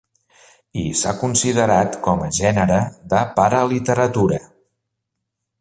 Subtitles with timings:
[0.83, 2.81] I s'ha considerat com a gènere
[3.15, 4.45] de paraliteratura.